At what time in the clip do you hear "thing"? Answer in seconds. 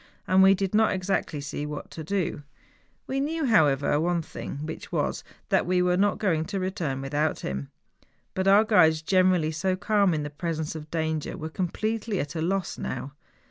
4.23-4.65